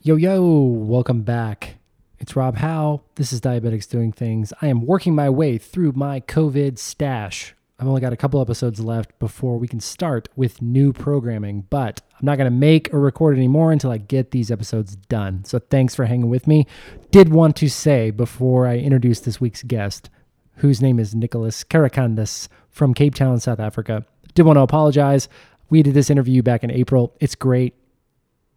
[0.00, 1.74] Yo, yo, welcome back.
[2.20, 3.02] It's Rob Howe.
[3.16, 4.52] This is Diabetics Doing Things.
[4.62, 7.56] I am working my way through my COVID stash.
[7.80, 12.00] I've only got a couple episodes left before we can start with new programming, but
[12.12, 15.44] I'm not going to make or record anymore until I get these episodes done.
[15.44, 16.68] So thanks for hanging with me.
[17.10, 20.10] Did want to say before I introduce this week's guest,
[20.58, 25.28] whose name is Nicholas Karakandas from Cape Town, South Africa, did want to apologize.
[25.70, 27.16] We did this interview back in April.
[27.18, 27.74] It's great.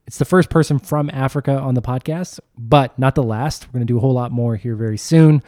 [0.07, 3.67] It's the first person from Africa on the podcast, but not the last.
[3.67, 5.41] We're going to do a whole lot more here very soon.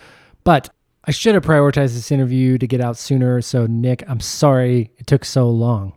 [0.43, 0.69] But
[1.05, 3.41] I should have prioritized this interview to get out sooner.
[3.41, 5.93] So, Nick, I'm sorry it took so long.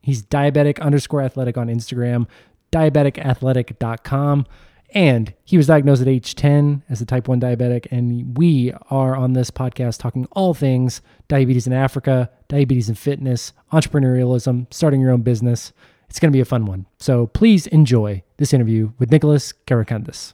[0.00, 2.26] He's diabetic underscore athletic on Instagram,
[2.72, 4.46] diabeticathletic.com.
[4.94, 7.86] And he was diagnosed at age 10 as a type 1 diabetic.
[7.90, 13.52] And we are on this podcast talking all things diabetes in Africa, diabetes and fitness,
[13.70, 15.74] entrepreneurialism, starting your own business.
[16.08, 16.86] It's going to be a fun one.
[16.98, 20.32] So please enjoy this interview with Nicholas Karakandas.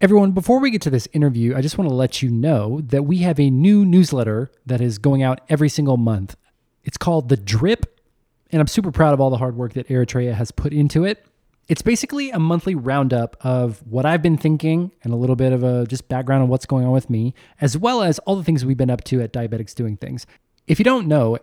[0.00, 3.02] Everyone, before we get to this interview, I just want to let you know that
[3.02, 6.36] we have a new newsletter that is going out every single month.
[6.84, 8.00] It's called The Drip,
[8.50, 11.26] and I'm super proud of all the hard work that Eritrea has put into it.
[11.68, 15.62] It's basically a monthly roundup of what I've been thinking and a little bit of
[15.62, 18.64] a just background on what's going on with me, as well as all the things
[18.64, 20.26] we've been up to at Diabetics Doing Things.
[20.66, 21.38] If you don't know,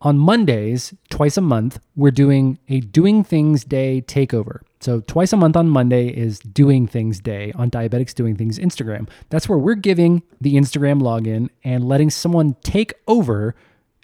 [0.00, 4.60] on Mondays, twice a month, we're doing a Doing Things Day takeover.
[4.80, 9.08] So, twice a month on Monday is Doing Things Day on Diabetics Doing Things Instagram.
[9.30, 13.54] That's where we're giving the Instagram login and letting someone take over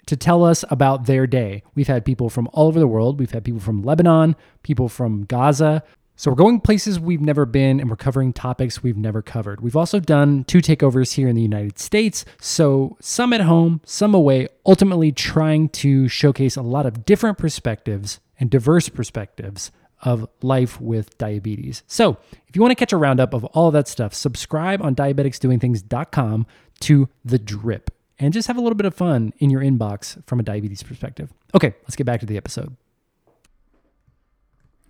[0.07, 1.63] to tell us about their day.
[1.75, 3.19] We've had people from all over the world.
[3.19, 5.83] We've had people from Lebanon, people from Gaza,
[6.23, 9.59] so we're going places we've never been and we're covering topics we've never covered.
[9.59, 12.23] We've also done two takeovers here in the United States.
[12.39, 18.21] So some at home, some away, ultimately trying to showcase a lot of different perspectives
[18.39, 19.69] and diverse perspectives
[20.01, 21.83] of life with diabetes.
[21.87, 22.15] So
[22.47, 26.47] if you want to catch a roundup of all of that stuff, subscribe on diabeticsdoingthings.com
[26.79, 30.39] to The Drip and just have a little bit of fun in your inbox from
[30.39, 31.33] a diabetes perspective.
[31.53, 32.77] Okay, let's get back to the episode.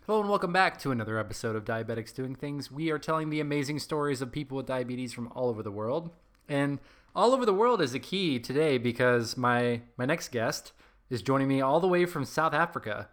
[0.05, 2.69] Hello and welcome back to another episode of Diabetics Doing Things.
[2.69, 6.09] We are telling the amazing stories of people with diabetes from all over the world.
[6.49, 6.79] And
[7.15, 10.73] all over the world is a key today because my my next guest
[11.09, 13.07] is joining me all the way from South Africa.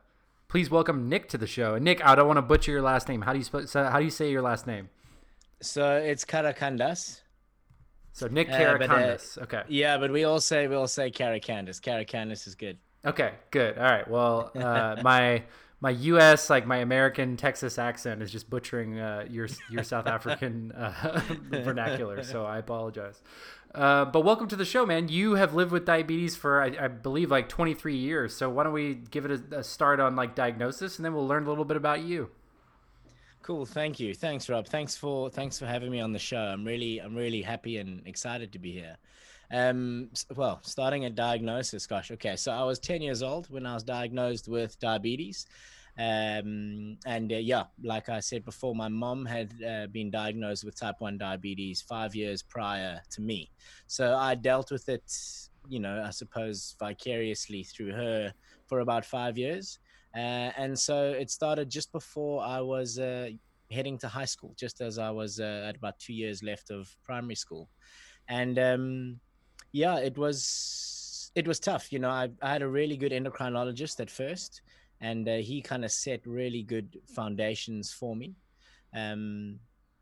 [0.49, 1.77] Please welcome Nick to the show.
[1.77, 3.23] And Nick, I don't want to butcher your last name.
[3.23, 4.89] How do you sp- how do you say your last name?
[5.63, 7.21] So it's Karakandas.
[8.15, 9.39] So Nick Karakandas.
[9.39, 9.63] Uh, uh, okay.
[9.69, 11.81] Yeah, but we all say we all say Karakandas.
[11.81, 12.79] Karakandas is good.
[13.07, 13.79] Okay, good.
[13.79, 14.11] All right.
[14.11, 15.45] Well, uh, my
[15.81, 16.51] my U.S.
[16.51, 22.23] like my American Texas accent is just butchering uh, your your South African uh, vernacular.
[22.23, 23.23] So I apologize.
[23.75, 25.09] Uh, but welcome to the show, man.
[25.09, 28.37] You have lived with diabetes for I, I believe like 23 years.
[28.37, 31.29] So why don't we give it a, a, start on like diagnosis, and then we'll
[31.29, 32.31] learn a little bit about you.
[33.43, 33.65] Cool.
[33.65, 34.13] Thank you.
[34.13, 34.67] Thanks, Rob.
[34.67, 36.41] Thanks for thanks for having me on the show.
[36.41, 38.99] I'm really I'm really happy and excited to be here.
[39.53, 42.37] Um, well, starting a diagnosis, gosh, okay.
[42.37, 45.47] So I was 10 years old when I was diagnosed with diabetes.
[45.99, 50.79] Um, and uh, yeah, like I said before, my mom had uh, been diagnosed with
[50.79, 53.51] type 1 diabetes five years prior to me.
[53.87, 55.13] So I dealt with it,
[55.69, 58.33] you know, I suppose vicariously through her
[58.67, 59.79] for about five years.
[60.15, 63.31] Uh, and so it started just before I was uh,
[63.71, 66.89] heading to high school, just as I was uh, at about two years left of
[67.05, 67.69] primary school.
[68.29, 69.21] And um,
[69.73, 71.93] yeah, it was it was tough.
[71.93, 74.63] You know, I, I had a really good endocrinologist at first,
[75.01, 78.35] and uh, he kind of set really good foundations for me,
[78.95, 79.59] um,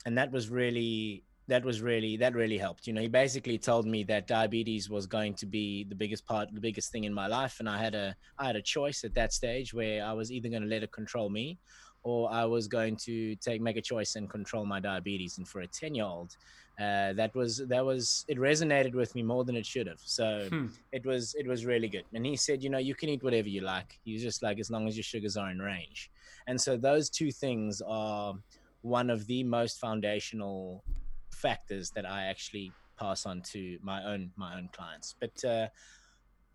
[0.07, 2.87] and that was really that was really that really helped.
[2.87, 6.49] You know, he basically told me that diabetes was going to be the biggest part,
[6.53, 9.15] the biggest thing in my life, and I had a I had a choice at
[9.15, 11.59] that stage where I was either going to let it control me,
[12.03, 15.39] or I was going to take make a choice and control my diabetes.
[15.39, 16.37] And for a ten year old,
[16.79, 20.01] uh, that was that was it resonated with me more than it should have.
[20.05, 20.67] So hmm.
[20.93, 22.05] it was it was really good.
[22.15, 23.99] And he said, you know, you can eat whatever you like.
[24.05, 26.11] He's just like as long as your sugars are in range.
[26.47, 28.35] And so those two things are
[28.83, 30.85] one of the most foundational
[31.33, 35.17] factors that I actually pass on to my own my own clients.
[35.19, 35.69] But uh,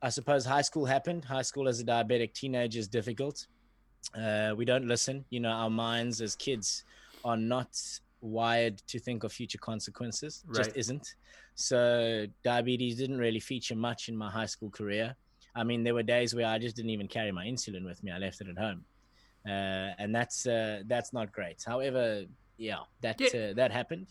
[0.01, 1.25] I suppose high school happened.
[1.25, 3.47] High school as a diabetic teenager is difficult.
[4.15, 5.25] Uh, we don't listen.
[5.29, 6.83] You know, our minds as kids
[7.23, 7.77] are not
[8.23, 10.63] wired to think of future consequences right.
[10.63, 11.15] just isn't
[11.55, 15.13] so diabetes didn't really feature much in my high school career
[15.55, 18.11] i mean there were days where i just didn't even carry my insulin with me
[18.11, 18.83] i left it at home
[19.45, 22.23] uh, and that's uh, that's not great however
[22.57, 23.49] yeah that yeah.
[23.49, 24.07] Uh, that happened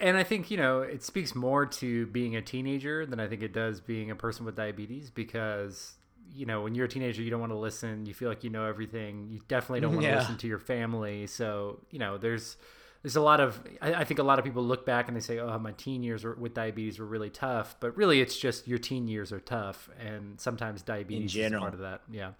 [0.00, 3.42] and i think you know it speaks more to being a teenager than i think
[3.42, 5.96] it does being a person with diabetes because
[6.36, 8.06] you know, when you're a teenager, you don't want to listen.
[8.06, 9.28] You feel like you know everything.
[9.30, 9.96] You definitely don't mm-hmm.
[9.96, 10.14] want yeah.
[10.14, 11.26] to listen to your family.
[11.26, 12.56] So, you know, there's
[13.02, 15.20] there's a lot of I, I, think a lot of people look back and they
[15.20, 18.68] say, "Oh, my teen years were, with diabetes were really tough," but really, it's just
[18.68, 22.02] your teen years are tough, and sometimes diabetes is part of that.
[22.10, 22.32] Yeah.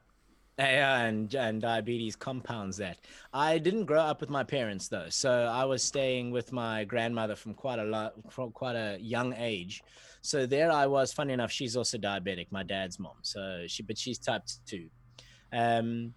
[0.58, 2.96] And and diabetes compounds that.
[3.34, 7.36] I didn't grow up with my parents though, so I was staying with my grandmother
[7.36, 9.82] from quite a lot, from quite a young age.
[10.22, 11.12] So there I was.
[11.12, 12.46] Funny enough, she's also diabetic.
[12.50, 13.16] My dad's mom.
[13.20, 14.88] So she, but she's type two.
[15.52, 16.14] Um,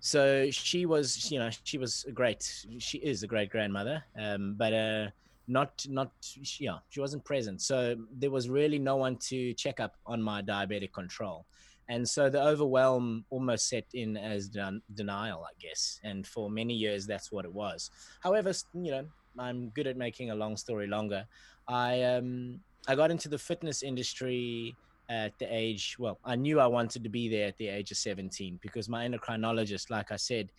[0.00, 2.42] so she was, you know, she was a great.
[2.78, 4.04] She is a great grandmother.
[4.20, 5.06] Um, but uh,
[5.48, 6.10] not not
[6.58, 7.62] yeah, she wasn't present.
[7.62, 11.46] So there was really no one to check up on my diabetic control
[11.88, 16.00] and so the overwhelm almost set in as den- denial i guess.
[16.04, 17.90] And for many years that's what it was.
[18.20, 19.04] However you know
[19.38, 21.26] i'm good at making a long story longer.
[21.68, 24.74] I um i got into the fitness industry
[25.08, 27.96] at the age well i knew i wanted to be there at the age of
[27.96, 30.50] 17 because my endocrinologist like i said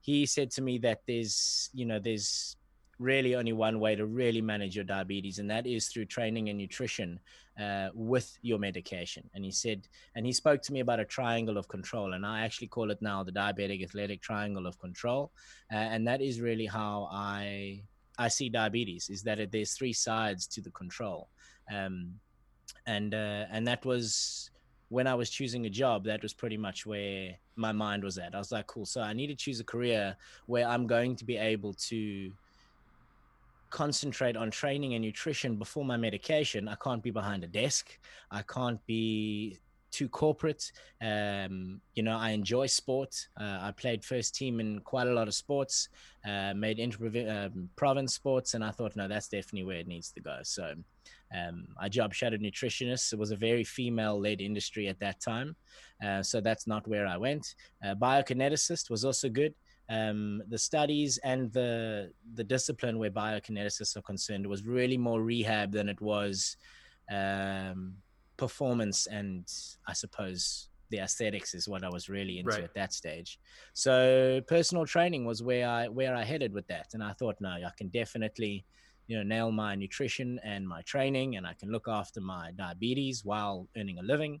[0.00, 2.56] he said to me that there's you know there's
[3.04, 6.58] really only one way to really manage your diabetes, and that is through training and
[6.58, 7.20] nutrition
[7.60, 9.28] uh, with your medication.
[9.34, 12.44] And he said, and he spoke to me about a triangle of control, and I
[12.44, 15.30] actually call it now the diabetic athletic triangle of control,
[15.72, 17.82] uh, and that is really how I
[18.26, 21.28] I see diabetes is that it, there's three sides to the control,
[21.72, 22.14] um,
[22.86, 24.50] and uh, and that was
[24.88, 28.34] when I was choosing a job, that was pretty much where my mind was at.
[28.34, 28.86] I was like, cool.
[28.86, 30.16] So I need to choose a career
[30.46, 32.30] where I'm going to be able to
[33.74, 36.68] concentrate on training and nutrition before my medication.
[36.68, 37.98] I can't be behind a desk.
[38.30, 39.58] I can't be
[39.90, 40.70] too corporate.
[41.02, 43.12] Um, you know, I enjoy sport.
[43.38, 45.88] Uh, I played first team in quite a lot of sports,
[46.24, 50.12] uh, made inter um, province sports, and I thought, no, that's definitely where it needs
[50.12, 50.38] to go.
[50.44, 50.74] So
[51.36, 53.12] um, I job shadowed nutritionists.
[53.12, 55.56] It was a very female led industry at that time.
[56.04, 57.56] Uh, so that's not where I went.
[57.84, 59.54] Uh, biokineticist was also good
[59.88, 65.72] um, the studies and the the discipline where biokineticists are concerned was really more rehab
[65.72, 66.56] than it was
[67.12, 67.94] um,
[68.36, 69.46] performance and
[69.86, 72.64] I suppose the aesthetics is what I was really into right.
[72.64, 73.38] at that stage.
[73.72, 77.50] So personal training was where I where I headed with that, and I thought, no,
[77.50, 78.64] I can definitely
[79.06, 83.24] you know nail my nutrition and my training, and I can look after my diabetes
[83.24, 84.40] while earning a living.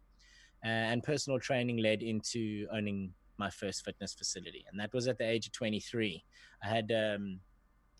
[0.64, 5.18] Uh, and personal training led into owning my first fitness facility, and that was at
[5.18, 6.24] the age of 23.
[6.62, 7.40] I had um,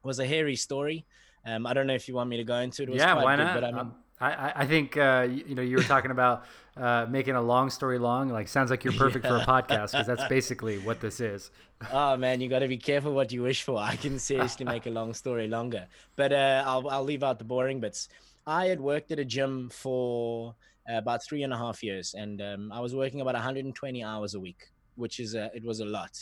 [0.03, 1.07] was a hairy story.
[1.47, 2.89] Um, I don't know if you want me to go into it.
[2.89, 3.55] it yeah, why good, not?
[3.55, 6.45] But I, mean, um, I, I think uh, you, you, know you were talking about
[6.77, 8.29] uh, making a long story long.
[8.29, 9.39] Like sounds like you're perfect yeah.
[9.39, 11.51] for a podcast because that's basically what this is.
[11.93, 13.79] oh man, you got to be careful what you wish for.
[13.79, 17.45] I can seriously make a long story longer, but uh, I'll I'll leave out the
[17.45, 18.09] boring bits.
[18.47, 20.55] I had worked at a gym for
[20.91, 24.35] uh, about three and a half years, and um, I was working about 120 hours
[24.35, 26.17] a week which is a, it was a lot.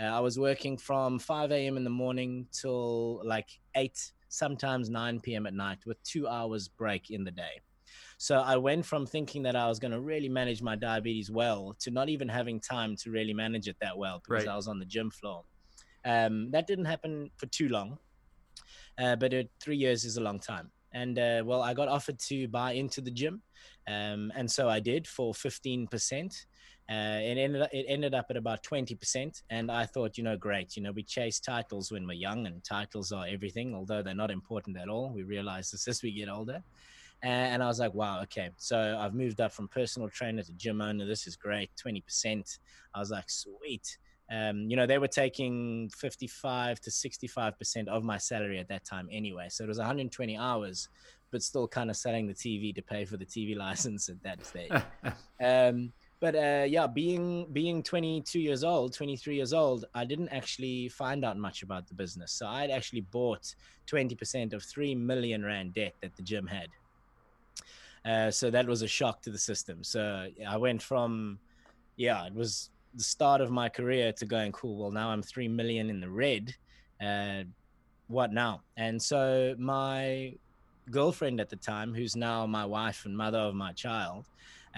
[0.00, 1.76] Uh, I was working from 5 a.m.
[1.76, 5.46] in the morning till like 8, sometimes 9 p.m.
[5.46, 7.62] at night with two hours break in the day.
[8.18, 11.76] So I went from thinking that I was going to really manage my diabetes well
[11.80, 14.52] to not even having time to really manage it that well because right.
[14.52, 15.44] I was on the gym floor.
[16.04, 17.98] Um, that didn't happen for too long,
[18.98, 20.70] uh, but it, three years is a long time.
[20.92, 23.42] And uh, well, I got offered to buy into the gym,
[23.86, 26.46] um, and so I did for 15%.
[26.88, 30.36] Uh, it ended up, it ended up at about 20% and i thought you know
[30.36, 34.14] great you know we chase titles when we're young and titles are everything although they're
[34.14, 35.10] not important at all.
[35.12, 36.62] We realize this as we get older.
[37.22, 38.50] And i was like wow okay.
[38.56, 41.06] So i've moved up from personal trainer to gym owner.
[41.06, 42.58] This is great 20%
[42.94, 43.98] i was like sweet.
[44.30, 49.08] Um, you know they were taking 55 to 65% of my salary at that time
[49.10, 49.48] anyway.
[49.50, 50.88] So it was 120 hours
[51.32, 54.46] but still kind of selling the tv to pay for the tv license at that
[54.46, 54.70] stage.
[55.38, 60.88] Um, but uh, yeah being being 22 years old 23 years old i didn't actually
[60.88, 62.32] find out much about the business.
[62.32, 63.54] So i'd actually bought
[63.90, 66.68] 20% of 3 million rand debt that the gym had.
[68.04, 69.84] Uh, so that was a shock to the system.
[69.84, 71.38] So i went from
[71.96, 75.48] yeah it was the start of my career to going cool well now i'm 3
[75.48, 76.54] million in the red.
[77.00, 77.44] Uh,
[78.08, 78.62] what now?
[78.76, 80.34] And so my
[80.90, 84.28] girlfriend at the time who's now my wife and mother of my child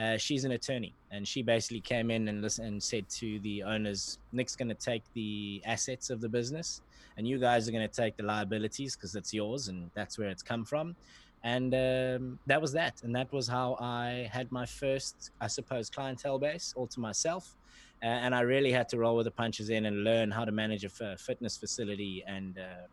[0.00, 3.62] uh, she's an attorney, and she basically came in and listen, and said to the
[3.64, 6.82] owners, "Nick's going to take the assets of the business,
[7.16, 10.28] and you guys are going to take the liabilities because it's yours, and that's where
[10.28, 10.94] it's come from."
[11.42, 15.90] And um, that was that, and that was how I had my first, I suppose,
[15.90, 17.56] clientele base all to myself.
[18.00, 20.52] Uh, and I really had to roll with the punches in and learn how to
[20.52, 22.86] manage a f- fitness facility and uh,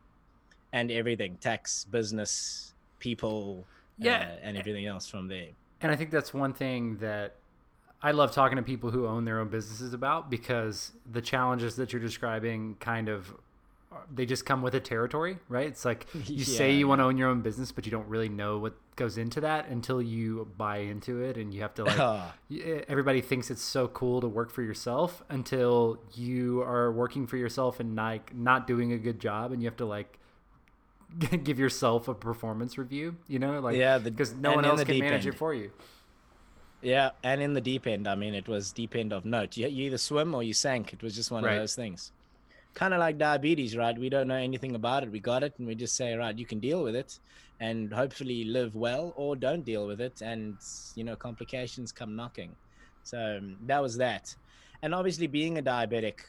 [0.74, 3.64] and everything, tax, business, people,
[4.00, 5.50] yeah, uh, and everything else from there
[5.82, 7.36] and I think that's one thing that
[8.02, 11.94] I love talking to people who own their own businesses about because the challenges that
[11.94, 13.34] you're describing kind of
[14.14, 15.68] they just come with a territory, right?
[15.68, 18.08] It's like you yeah, say you want to own your own business, but you don't
[18.08, 21.84] really know what goes into that until you buy into it, and you have to
[21.84, 22.22] like.
[22.88, 27.80] Everybody thinks it's so cool to work for yourself until you are working for yourself
[27.80, 30.20] and like not doing a good job, and you have to like
[31.44, 33.16] give yourself a performance review.
[33.28, 35.36] You know, like yeah, because no one else can manage end.
[35.36, 35.72] it for you.
[36.82, 39.58] Yeah, and in the deep end, I mean, it was deep end of note.
[39.58, 40.94] You, you either swim or you sank.
[40.94, 41.54] It was just one right.
[41.54, 42.12] of those things
[42.76, 43.98] kind of like diabetes, right?
[43.98, 45.12] We don't know anything about it.
[45.12, 47.20] We got it, and we just say, right, you can deal with it,
[47.60, 50.58] and hopefully live well, or don't deal with it, and
[50.96, 52.56] you know complications come knocking.
[53.04, 54.36] So um, that was that,
[54.84, 56.20] and obviously being a diabetic,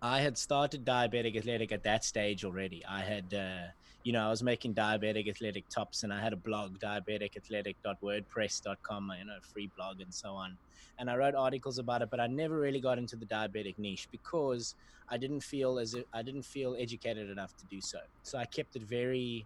[0.00, 2.84] I had started diabetic athletic at that stage already.
[2.86, 3.34] I had.
[3.34, 3.66] Uh,
[4.04, 9.24] you know, I was making diabetic athletic tops and I had a blog, diabeticathletic.wordpress.com, you
[9.24, 10.56] know, free blog and so on
[10.98, 14.08] and I wrote articles about it, but I never really got into the diabetic niche
[14.10, 14.74] because
[15.08, 17.98] I didn't feel as if I didn't feel educated enough to do so.
[18.22, 19.44] So I kept it very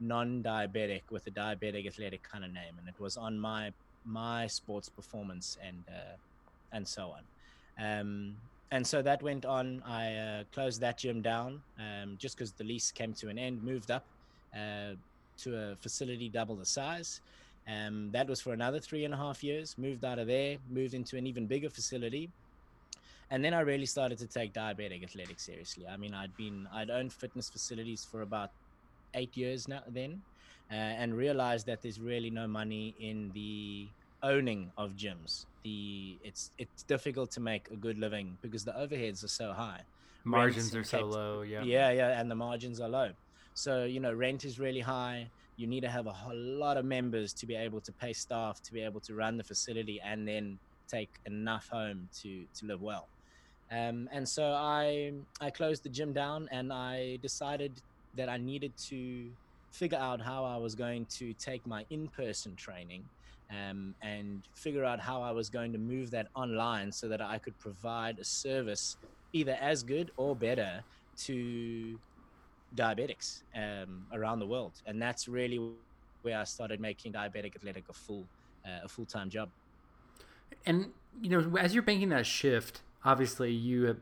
[0.00, 3.72] non-diabetic with a diabetic athletic kind of name, and it was on my
[4.04, 6.16] my sports performance and uh,
[6.72, 7.22] and so on.
[7.80, 8.36] Um,
[8.70, 9.82] and so that went on.
[9.86, 13.62] I uh, closed that gym down um, just because the lease came to an end,
[13.62, 14.04] moved up
[14.54, 14.94] uh,
[15.38, 17.20] to a facility double the size.
[17.66, 19.76] Um, that was for another three and a half years.
[19.78, 22.30] Moved out of there, moved into an even bigger facility,
[23.30, 25.86] and then I really started to take diabetic athletics seriously.
[25.86, 28.50] I mean, I'd been I'd owned fitness facilities for about
[29.14, 30.22] eight years now then,
[30.70, 33.88] uh, and realized that there's really no money in the
[34.22, 35.46] owning of gyms.
[35.64, 39.82] The it's it's difficult to make a good living because the overheads are so high.
[40.24, 41.42] Margins are so low.
[41.42, 41.62] Yeah.
[41.62, 43.10] Yeah, yeah, and the margins are low.
[43.54, 46.84] So you know, rent is really high you need to have a whole lot of
[46.84, 50.26] members to be able to pay staff to be able to run the facility and
[50.26, 50.58] then
[50.88, 53.10] take enough home to to live well
[53.70, 57.82] um, and so i i closed the gym down and i decided
[58.14, 59.30] that i needed to
[59.72, 63.04] figure out how i was going to take my in-person training
[63.50, 67.38] um, and figure out how i was going to move that online so that i
[67.38, 68.96] could provide a service
[69.32, 70.82] either as good or better
[71.16, 71.98] to
[72.74, 75.60] diabetics um, around the world, and that's really
[76.22, 78.24] where I started making diabetic athletic a full
[78.64, 79.48] uh, a full time job.
[80.66, 80.90] And
[81.20, 83.96] you know, as you're making that shift, obviously you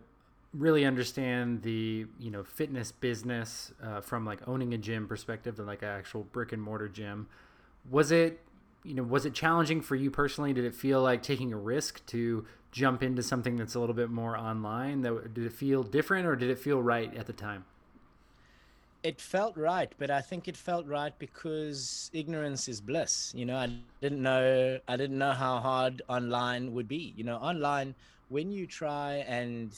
[0.55, 5.67] really understand the you know fitness business uh, from like owning a gym perspective than
[5.67, 7.29] like an actual brick and mortar gym.
[7.89, 8.41] Was it
[8.87, 10.53] you know was it challenging for you personally?
[10.53, 14.11] Did it feel like taking a risk to jump into something that's a little bit
[14.11, 15.03] more online?
[15.03, 17.65] That did it feel different or did it feel right at the time?
[19.07, 23.33] it felt right, but I think it felt right because ignorance is bliss.
[23.37, 27.15] You know, I didn't know I didn't know how hard online would be.
[27.17, 27.95] You know, online
[28.31, 29.71] when you try and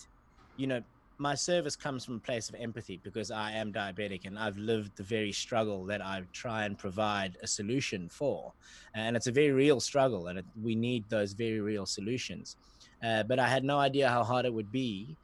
[0.57, 0.83] you know,
[1.19, 4.97] my service comes from a place of empathy because I am diabetic and I've lived
[4.97, 8.53] the very struggle that I try and provide a solution for.
[8.95, 12.57] And it's a very real struggle and it, we need those very real solutions.
[13.03, 15.17] Uh, but I had no idea how hard it would be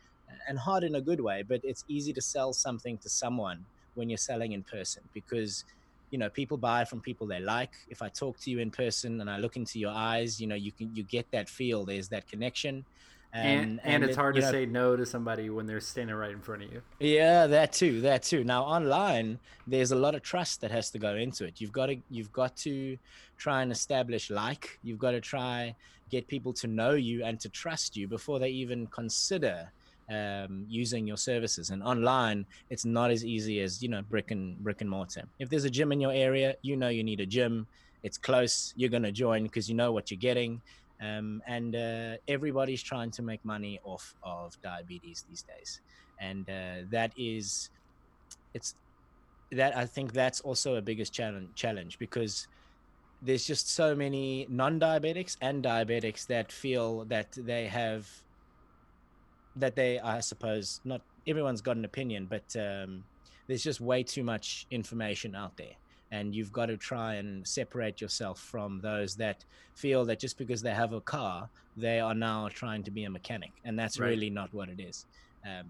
[0.48, 4.08] and hard in a good way, but it's easy to sell something to someone when
[4.08, 5.64] you're selling in person because
[6.10, 9.20] you know people buy from people they like if i talk to you in person
[9.20, 12.08] and i look into your eyes you know you can you get that feel there's
[12.08, 12.84] that connection
[13.34, 16.14] and, and, and, it's it, hard to know, say no to somebody when they're standing
[16.14, 20.14] right in front of you yeah that too that too now online there's a lot
[20.14, 22.96] of trust that has to go into it you've got to you've got to
[23.36, 25.74] try and establish like you've got to try
[26.10, 29.68] get people to know you and to trust you before they even consider
[30.10, 31.70] um, using your services.
[31.70, 35.24] And online, it's not as easy as you know brick and brick and mortar.
[35.38, 37.66] If there's a gym in your area, you know you need a gym.
[38.02, 38.74] It's close.
[38.76, 40.60] You're gonna join because you know what you're getting.
[41.04, 45.80] Um, and uh, everybody's trying to make money off of diabetes these days,
[46.18, 47.70] and uh, that is,
[48.54, 48.74] it's
[49.52, 52.48] that I think that's also a biggest challenge challenge because
[53.22, 58.08] there's just so many non-diabetics and diabetics that feel that they have
[59.56, 63.04] that they, I suppose, not everyone's got an opinion, but um,
[63.46, 65.76] there's just way too much information out there.
[66.10, 69.44] And you've got to try and separate yourself from those that
[69.74, 73.10] feel that just because they have a car, they are now trying to be a
[73.10, 73.50] mechanic.
[73.64, 74.08] And that's right.
[74.08, 75.06] really not what it is.
[75.44, 75.66] Um,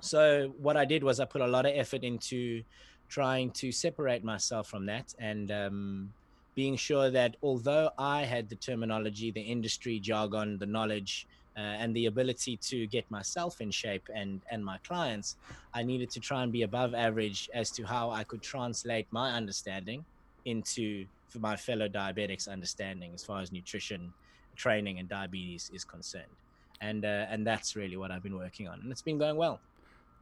[0.00, 2.62] so, what I did was I put a lot of effort into
[3.08, 6.12] trying to separate myself from that and um,
[6.54, 11.94] being sure that although I had the terminology, the industry jargon, the knowledge, uh, and
[11.94, 15.36] the ability to get myself in shape and and my clients
[15.74, 19.32] i needed to try and be above average as to how i could translate my
[19.32, 20.04] understanding
[20.44, 24.12] into for my fellow diabetics understanding as far as nutrition
[24.56, 26.36] training and diabetes is concerned
[26.82, 29.60] and uh, and that's really what I've been working on, and it's been going well.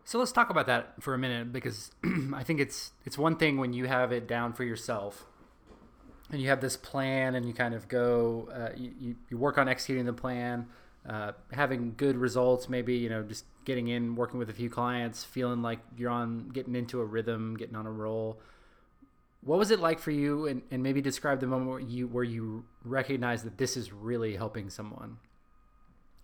[0.04, 1.90] So let's talk about that for a minute because
[2.34, 5.26] I think it's it's one thing when you have it down for yourself
[6.30, 9.68] and you have this plan and you kind of go uh, you, you work on
[9.68, 10.66] executing the plan
[11.08, 15.24] uh, having good results maybe you know just getting in working with a few clients
[15.24, 18.40] feeling like you're on getting into a rhythm getting on a roll.
[19.42, 20.46] What was it like for you?
[20.46, 24.36] And, and maybe describe the moment where you where you recognize that this is really
[24.36, 25.18] helping someone?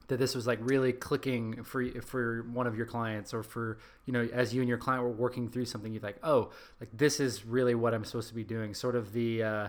[0.09, 4.13] That this was like really clicking for for one of your clients or for you
[4.13, 7.19] know as you and your client were working through something you're like oh like this
[7.19, 8.75] is really what i'm supposed to be doing.
[8.75, 9.69] Sort of the uh,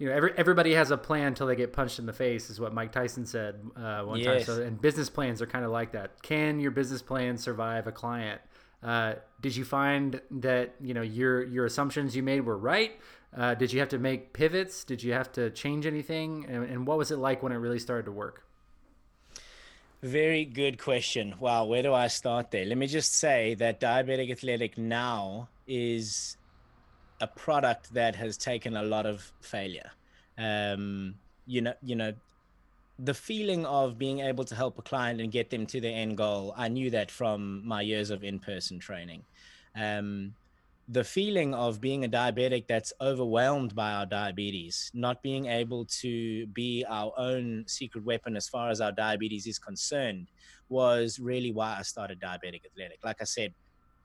[0.00, 2.58] you know every, everybody has a plan until they get punched in the face is
[2.58, 4.46] what mike tyson said uh, one yes.
[4.46, 4.56] time.
[4.56, 6.22] So and business plans are kind of like that.
[6.22, 8.40] Can your business plan survive a client?
[8.82, 12.98] Uh, did you find that you know your your assumptions you made were right?
[13.36, 14.84] Uh, did you have to make pivots?
[14.84, 16.46] Did you have to change anything?
[16.48, 18.44] And, and what was it like when it really started to work?
[20.02, 21.34] Very good question.
[21.38, 22.64] Wow, where do I start there?
[22.64, 26.38] Let me just say that Diabetic Athletic now is
[27.20, 29.90] a product that has taken a lot of failure.
[30.38, 31.14] Um,
[31.46, 32.12] you know, you know,
[32.98, 36.16] the feeling of being able to help a client and get them to their end
[36.16, 36.54] goal.
[36.56, 39.24] I knew that from my years of in-person training.
[39.74, 40.34] Um,
[40.88, 46.46] the feeling of being a diabetic that's overwhelmed by our diabetes, not being able to
[46.48, 50.26] be our own secret weapon as far as our diabetes is concerned,
[50.68, 52.98] was really why I started Diabetic Athletic.
[53.04, 53.54] Like I said,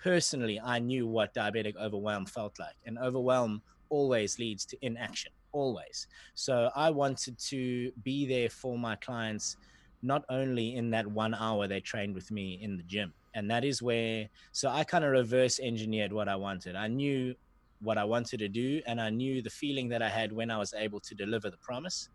[0.02, 6.08] personally, I knew what diabetic overwhelm felt like, and overwhelm always leads to inaction, always.
[6.34, 9.58] So I wanted to be there for my clients,
[10.02, 13.64] not only in that one hour they trained with me in the gym and that
[13.64, 17.36] is where so i kind of reverse engineered what i wanted i knew
[17.82, 20.58] what i wanted to do and i knew the feeling that i had when i
[20.58, 22.10] was able to deliver the promise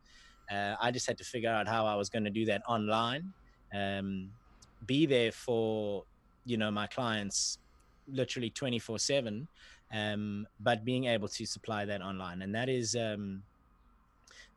[0.51, 3.33] uh, i just had to figure out how i was going to do that online
[3.75, 4.31] um,
[4.87, 6.05] be there for
[6.45, 7.59] you know my clients
[8.13, 9.49] literally 24 7
[9.93, 13.43] um, but being able to supply that online and that is um,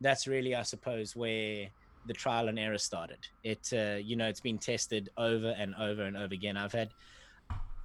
[0.00, 1.68] that's really i suppose where
[2.06, 3.18] the trial and error started.
[3.42, 6.56] It, uh, you know, it's been tested over and over and over again.
[6.56, 6.90] I've had,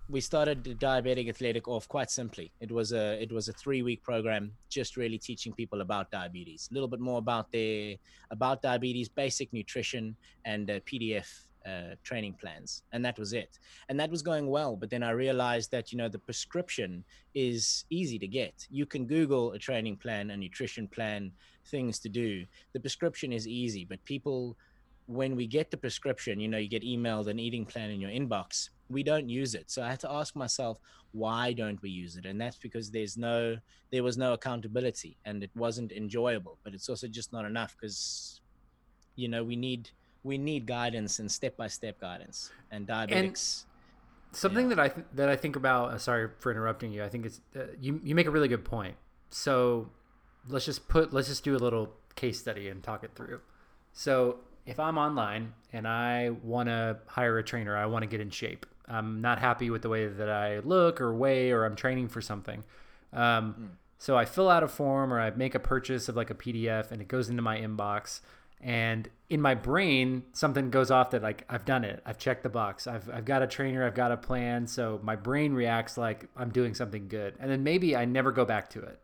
[0.10, 2.52] we started diabetic athletic off quite simply.
[2.60, 6.68] It was a, it was a three week program, just really teaching people about diabetes,
[6.72, 7.96] a little bit more about their,
[8.32, 13.60] about diabetes, basic nutrition, and uh, PDF uh, training plans, and that was it.
[13.90, 14.76] And that was going well.
[14.76, 18.68] But then I realized that you know the prescription is easy to get.
[18.70, 21.32] You can Google a training plan, a nutrition plan,
[21.68, 22.46] things to do.
[22.74, 24.58] The prescription is easy, but people,
[25.06, 28.12] when we get the prescription, you know, you get emailed an eating plan in your
[28.12, 28.70] inbox.
[28.90, 29.70] We don't use it.
[29.70, 30.80] So I had to ask myself,
[31.12, 32.26] why don't we use it?
[32.26, 33.58] And that's because there's no,
[33.92, 36.58] there was no accountability, and it wasn't enjoyable.
[36.64, 38.42] But it's also just not enough because,
[39.16, 39.90] you know, we need
[40.24, 43.64] we need guidance and step by step guidance and diabetics.
[44.32, 44.76] And something yeah.
[44.76, 45.92] that I th- that I think about.
[45.92, 47.04] Uh, sorry for interrupting you.
[47.04, 48.00] I think it's uh, you.
[48.04, 48.96] You make a really good point.
[49.30, 49.90] So
[50.48, 53.40] let's just put let's just do a little case study and talk it through.
[53.94, 58.20] So if I'm online and I want to hire a trainer, I want to get
[58.20, 58.66] in shape.
[58.88, 62.22] I'm not happy with the way that I look or weigh, or I'm training for
[62.22, 62.64] something.
[63.14, 63.68] Um, mm.
[64.00, 66.92] So I fill out a form or I make a purchase of like a PDF
[66.92, 68.22] and it goes into my inbox.
[68.62, 72.02] And in my brain, something goes off that like I've done it.
[72.06, 72.88] I've checked the box.
[72.88, 73.86] I've, I've got a trainer.
[73.86, 74.68] I've got a plan.
[74.68, 77.36] So my brain reacts like I'm doing something good.
[77.40, 79.00] And then maybe I never go back to it.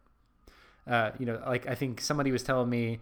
[0.87, 2.99] Uh, you know, like I think somebody was telling me,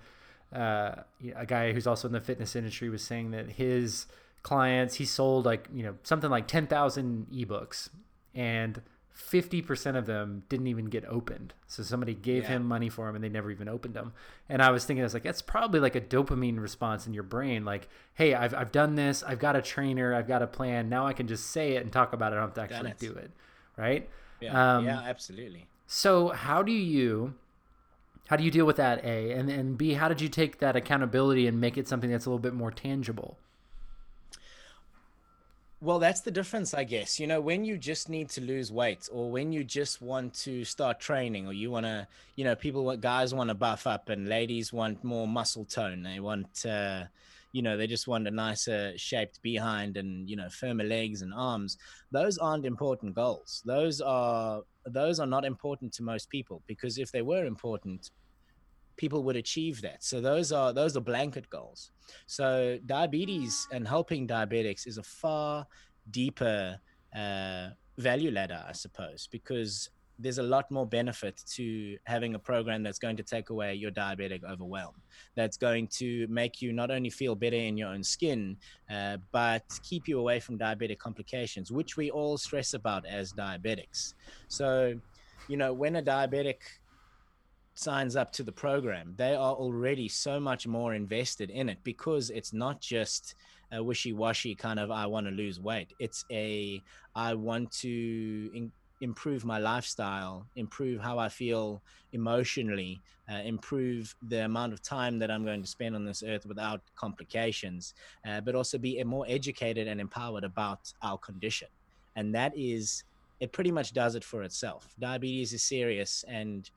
[0.53, 0.95] uh,
[1.35, 4.05] a guy who's also in the fitness industry was saying that his
[4.43, 7.89] clients, he sold like, you know, something like 10,000 ebooks
[8.35, 8.81] and
[9.15, 11.53] 50% of them didn't even get opened.
[11.67, 12.49] So somebody gave yeah.
[12.49, 14.13] him money for them and they never even opened them.
[14.49, 17.23] And I was thinking, I was like, that's probably like a dopamine response in your
[17.23, 17.63] brain.
[17.63, 19.21] Like, hey, I've, I've done this.
[19.21, 20.15] I've got a trainer.
[20.15, 20.89] I've got a plan.
[20.89, 22.37] Now I can just say it and talk about it.
[22.37, 23.31] I don't have to actually do it.
[23.77, 24.09] Right.
[24.39, 24.77] Yeah.
[24.77, 25.67] Um, yeah, absolutely.
[25.85, 27.35] So how do you,
[28.27, 30.75] how do you deal with that a and and b how did you take that
[30.75, 33.37] accountability and make it something that's a little bit more tangible
[35.83, 37.19] well that's the difference i guess.
[37.19, 40.63] You know when you just need to lose weight or when you just want to
[40.63, 44.29] start training or you want to you know people guys want to buff up and
[44.29, 46.01] ladies want more muscle tone.
[46.01, 47.03] They want uh
[47.51, 51.33] you know they just want a nicer shaped behind and you know firmer legs and
[51.33, 51.77] arms.
[52.11, 53.61] Those aren't important goals.
[53.65, 58.09] Those are those are not important to most people because if they were important
[58.97, 61.91] people would achieve that so those are those are blanket goals
[62.27, 65.65] so diabetes and helping diabetics is a far
[66.11, 66.77] deeper
[67.15, 72.83] uh, value ladder i suppose because there's a lot more benefit to having a program
[72.83, 74.93] that's going to take away your diabetic overwhelm,
[75.35, 78.55] that's going to make you not only feel better in your own skin,
[78.91, 84.13] uh, but keep you away from diabetic complications, which we all stress about as diabetics.
[84.47, 84.93] So,
[85.47, 86.57] you know, when a diabetic
[87.75, 92.29] signs up to the program, they are already so much more invested in it because
[92.29, 93.35] it's not just
[93.71, 95.93] a wishy-washy kind of I want to lose weight.
[95.99, 96.81] It's a
[97.15, 101.81] I want to in, improve my lifestyle, improve how I feel
[102.13, 106.45] emotionally, uh, improve the amount of time that I'm going to spend on this earth
[106.45, 107.95] without complications,
[108.27, 111.67] uh, but also be more educated and empowered about our condition.
[112.15, 113.03] And that is,
[113.39, 114.93] it pretty much does it for itself.
[114.99, 116.69] Diabetes is serious and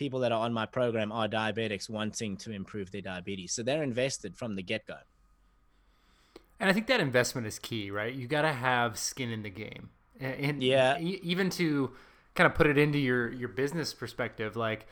[0.00, 3.52] people that are on my program are diabetics wanting to improve their diabetes.
[3.52, 4.96] So they're invested from the get go.
[6.58, 8.12] And I think that investment is key, right?
[8.12, 9.90] You got to have skin in the game.
[10.18, 11.92] And yeah, even to
[12.34, 14.86] kind of put it into your your business perspective, like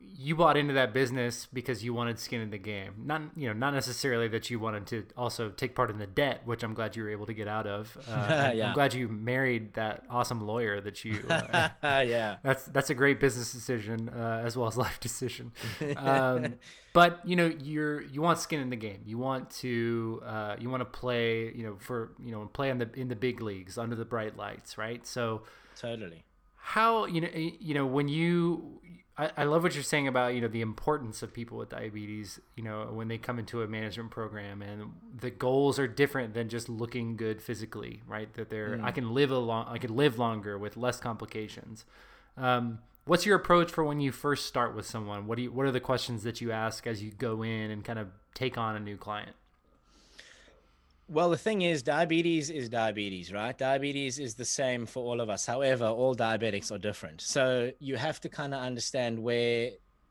[0.00, 2.92] you bought into that business because you wanted skin in the game.
[3.04, 6.42] Not you know not necessarily that you wanted to also take part in the debt
[6.44, 7.96] which i'm glad you were able to get out of.
[8.08, 8.68] Uh, yeah.
[8.68, 12.36] i'm glad you married that awesome lawyer that you uh, yeah.
[12.42, 15.52] That's that's a great business decision uh, as well as life decision.
[15.96, 16.54] Um,
[16.92, 19.02] but you know you're you want skin in the game.
[19.04, 22.78] You want to uh, you want to play you know for you know play in
[22.78, 25.04] the in the big leagues under the bright lights right?
[25.06, 25.42] So
[25.76, 26.24] totally
[26.68, 28.78] how you know you know when you
[29.16, 32.38] I, I love what you're saying about you know the importance of people with diabetes
[32.56, 36.50] you know when they come into a management program and the goals are different than
[36.50, 38.34] just looking good physically right?
[38.34, 38.84] That they're mm.
[38.84, 41.86] i can live a long i can live longer with less complications.
[42.36, 45.26] Um, what's your approach for when you first start with someone?
[45.26, 47.82] What do you what are the questions that you ask as you go in and
[47.82, 49.34] kind of take on a new client
[51.08, 53.56] well, the thing is, diabetes is diabetes, right?
[53.56, 55.46] Diabetes is the same for all of us.
[55.46, 57.22] However, all diabetics are different.
[57.22, 59.70] So you have to kind of understand where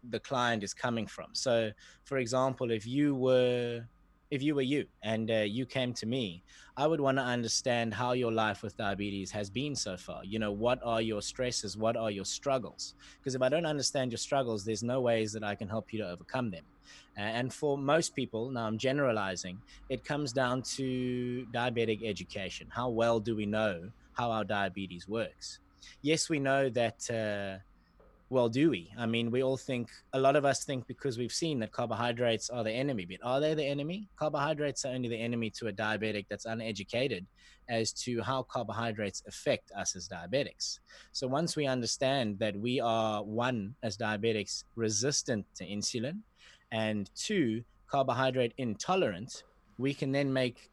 [0.09, 1.27] the client is coming from.
[1.33, 1.71] So,
[2.03, 3.85] for example, if you were
[4.29, 6.43] if you were you and uh, you came to me,
[6.75, 10.25] I would want to understand how your life with diabetes has been so far.
[10.25, 11.77] You know, what are your stresses?
[11.77, 12.95] What are your struggles?
[13.19, 15.99] Because if I don't understand your struggles, there's no ways that I can help you
[15.99, 16.65] to overcome them.
[17.15, 22.67] And for most people, now I'm generalizing, it comes down to diabetic education.
[22.69, 25.59] How well do we know how our diabetes works?
[26.01, 27.09] Yes, we know that.
[27.09, 27.63] Uh,
[28.29, 28.91] well, do we?
[28.97, 32.49] I mean, we all think, a lot of us think because we've seen that carbohydrates
[32.49, 34.09] are the enemy, but are they the enemy?
[34.17, 37.25] Carbohydrates are only the enemy to a diabetic that's uneducated
[37.69, 40.79] as to how carbohydrates affect us as diabetics.
[41.13, 46.19] So once we understand that we are, one, as diabetics, resistant to insulin,
[46.71, 49.43] and two, carbohydrate intolerant,
[49.77, 50.69] we can then make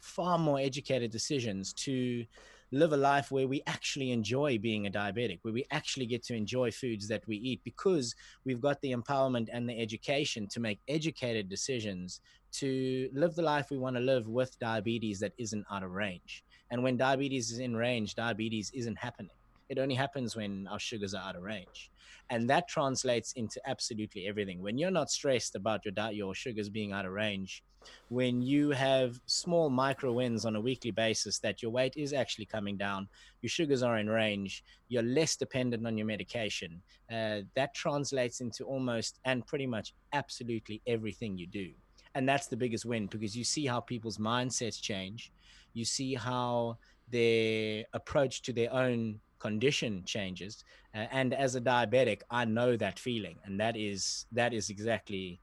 [0.00, 2.24] far more educated decisions to
[2.72, 6.34] live a life where we actually enjoy being a diabetic, where we actually get to
[6.34, 10.80] enjoy foods that we eat because we've got the empowerment and the education to make
[10.88, 12.20] educated decisions
[12.52, 16.44] to live the life we want to live with diabetes that isn't out of range.
[16.70, 19.35] And when diabetes is in range, diabetes isn't happening.
[19.68, 21.90] It only happens when our sugars are out of range.
[22.30, 24.62] And that translates into absolutely everything.
[24.62, 27.62] When you're not stressed about your diet your sugars being out of range
[28.08, 32.44] when you have small micro wins on a weekly basis that your weight is actually
[32.44, 33.06] coming down
[33.42, 38.64] your sugars are in range you're less dependent on your medication uh, that translates into
[38.64, 41.70] almost and pretty much absolutely everything you do.
[42.14, 45.32] And that's the biggest win because you see how people's mindsets change.
[45.74, 52.22] You see how their approach to their own condition changes uh, and as a diabetic
[52.30, 55.40] i know that feeling and that is that is exactly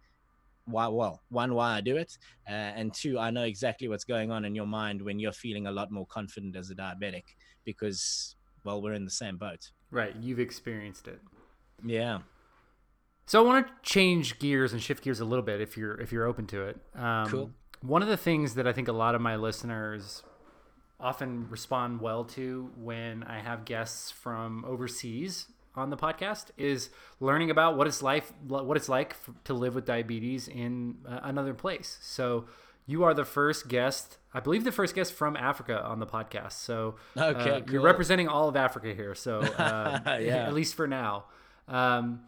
[0.65, 2.17] why well one why i do it
[2.49, 5.67] uh, and two i know exactly what's going on in your mind when you're feeling
[5.67, 7.23] a lot more confident as a diabetic
[7.65, 9.71] because well we're in the same boat.
[9.91, 11.19] Right you've experienced it.
[11.85, 12.19] Yeah.
[13.25, 16.11] So i want to change gears and shift gears a little bit if you're if
[16.11, 16.77] you're open to it.
[16.95, 17.51] Um, cool.
[17.81, 20.23] one of the things that i think a lot of my listeners
[20.99, 27.49] often respond well to when I have guests from overseas on the podcast is learning
[27.49, 31.97] about what it's like what it's like to live with diabetes in uh, another place.
[32.01, 32.45] So
[32.85, 36.53] you are the first guest, I believe the first guest from Africa on the podcast.
[36.53, 37.73] So okay, uh, cool.
[37.73, 39.15] you're representing all of Africa here.
[39.15, 40.47] So uh, yeah.
[40.47, 41.25] at least for now.
[41.67, 42.21] Um,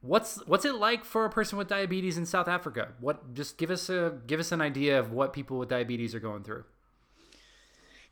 [0.00, 2.92] what's what's it like for a person with diabetes in South Africa?
[3.00, 6.20] What just give us a give us an idea of what people with diabetes are
[6.20, 6.64] going through.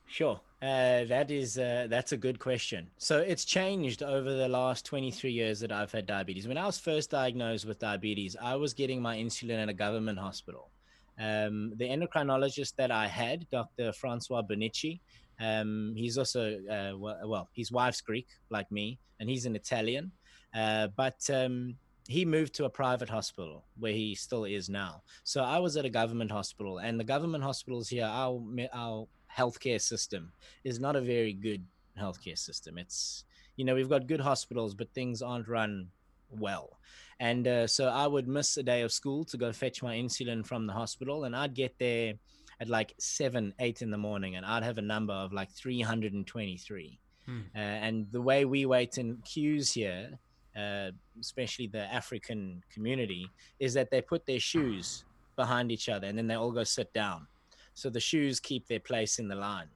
[0.06, 0.40] Sure.
[0.62, 2.88] Uh, that is uh, that's a good question.
[2.96, 6.48] So it's changed over the last 23 years that I've had diabetes.
[6.48, 10.18] When I was first diagnosed with diabetes, I was getting my insulin at a government
[10.18, 10.70] hospital.
[11.18, 13.92] Um, the endocrinologist that I had, Dr.
[13.92, 15.00] Francois Bonici,
[15.40, 20.12] Um, he's also uh, well, well, his wife's Greek like me, and he's an Italian.
[20.54, 21.76] Uh, but um,
[22.08, 25.02] he moved to a private hospital where he still is now.
[25.24, 28.40] So I was at a government hospital, and the government hospitals here, our
[28.72, 30.32] our healthcare system
[30.64, 31.64] is not a very good
[31.98, 32.78] healthcare system.
[32.78, 33.24] It's
[33.56, 35.88] you know we've got good hospitals, but things aren't run
[36.30, 36.78] well.
[37.20, 40.44] And uh, so I would miss a day of school to go fetch my insulin
[40.44, 42.14] from the hospital, and I'd get there
[42.60, 46.98] at like seven, eight in the morning, and I'd have a number of like 323.
[47.26, 47.40] Hmm.
[47.54, 50.18] Uh, and the way we wait in queues here,
[50.56, 55.04] uh, especially the African community, is that they put their shoes
[55.36, 57.26] behind each other and then they all go sit down.
[57.74, 59.68] So the shoes keep their place in the line.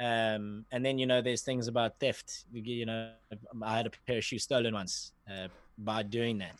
[0.00, 2.44] Um, and then, you know, there's things about theft.
[2.52, 3.10] You know,
[3.62, 6.56] I had a pair of shoes stolen once uh, by doing that.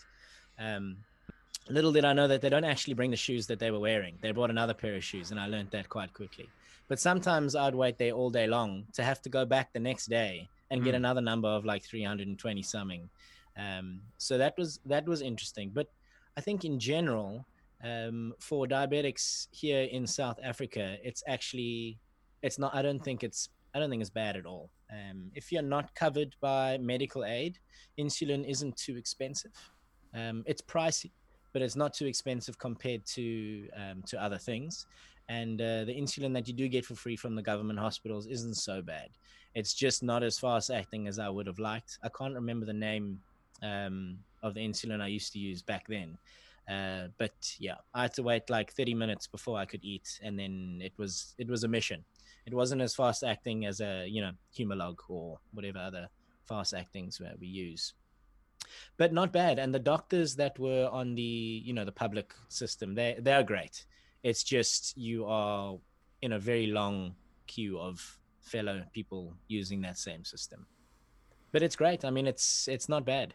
[0.58, 0.96] Um,
[1.68, 4.18] little did I know that they don't actually bring the shoes that they were wearing.
[4.20, 6.48] They brought another pair of shoes, and I learned that quite quickly.
[6.88, 10.06] But sometimes I'd wait there all day long to have to go back the next
[10.06, 10.84] day and mm.
[10.84, 13.08] get another number of like 320 something.
[13.56, 15.70] Um, so that was that was interesting.
[15.72, 15.88] But
[16.36, 17.46] I think in general,
[17.84, 21.98] um, for diabetics here in South Africa, it's actually
[22.42, 22.74] it's not.
[22.74, 24.70] I don't think it's I don't think it's bad at all.
[24.90, 27.58] Um, if you're not covered by medical aid,
[27.98, 29.52] insulin isn't too expensive.
[30.14, 31.10] Um, it's pricey,
[31.52, 34.86] but it's not too expensive compared to um, to other things.
[35.28, 38.56] And uh, the insulin that you do get for free from the government hospitals isn't
[38.56, 39.08] so bad.
[39.54, 41.98] It's just not as fast acting as I would have liked.
[42.02, 43.20] I can't remember the name
[43.62, 46.18] um, of the insulin I used to use back then.
[46.68, 50.38] Uh, but yeah, I had to wait like 30 minutes before I could eat, and
[50.38, 52.04] then it was it was a mission.
[52.46, 56.08] It wasn't as fast acting as a you know Humalog or whatever other
[56.46, 57.94] fast actings we use
[58.96, 59.58] but not bad.
[59.58, 61.22] And the doctors that were on the
[61.64, 63.86] you know the public system, they they are great.
[64.22, 65.76] It's just you are
[66.22, 67.14] in a very long
[67.46, 70.66] queue of fellow people using that same system.
[71.52, 72.04] But it's great.
[72.04, 73.34] I mean, it's it's not bad.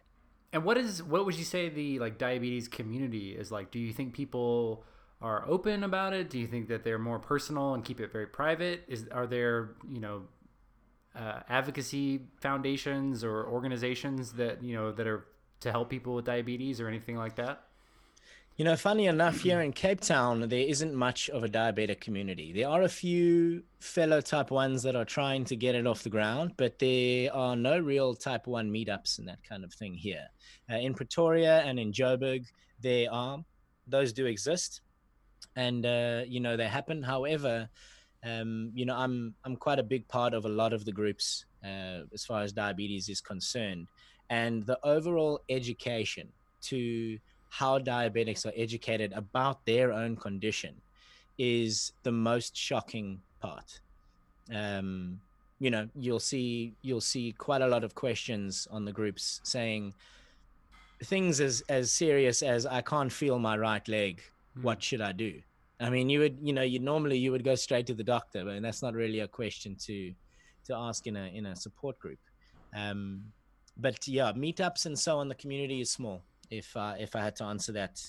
[0.51, 3.71] And what is what would you say the like diabetes community is like?
[3.71, 4.83] Do you think people
[5.21, 6.29] are open about it?
[6.29, 8.83] Do you think that they're more personal and keep it very private?
[8.87, 10.23] Is are there you know
[11.15, 15.25] uh, advocacy foundations or organizations that you know that are
[15.59, 17.63] to help people with diabetes or anything like that?
[18.59, 22.51] You know, funny enough, here in Cape Town, there isn't much of a diabetic community.
[22.51, 26.09] There are a few fellow type ones that are trying to get it off the
[26.09, 30.27] ground, but there are no real type one meetups and that kind of thing here.
[30.69, 32.47] Uh, in Pretoria and in Joburg,
[32.81, 33.41] there are,
[33.87, 34.81] those do exist,
[35.55, 37.01] and uh, you know they happen.
[37.01, 37.69] However,
[38.25, 41.45] um, you know, I'm I'm quite a big part of a lot of the groups
[41.63, 43.87] uh, as far as diabetes is concerned,
[44.29, 46.27] and the overall education
[46.63, 47.17] to
[47.49, 50.75] how diabetics are educated about their own condition
[51.37, 53.79] is the most shocking part.
[54.53, 55.19] Um,
[55.59, 59.93] you know, you'll see you'll see quite a lot of questions on the groups saying
[61.03, 64.21] things as as serious as I can't feel my right leg.
[64.57, 64.63] Mm.
[64.63, 65.41] What should I do?
[65.81, 68.43] I mean, you would, you know, you normally you would go straight to the doctor,
[68.43, 70.13] but that's not really a question to
[70.65, 72.19] to ask in a in a support group.
[72.75, 73.23] Um,
[73.77, 75.29] but yeah, meetups and so on.
[75.29, 76.21] The community is small.
[76.49, 78.01] If uh, if I had to answer that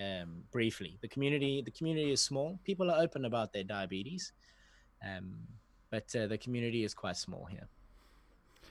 [0.00, 2.58] um, briefly, the community the community is small.
[2.64, 4.32] People are open about their diabetes,
[5.06, 5.34] um,
[5.90, 7.68] but uh, the community is quite small here.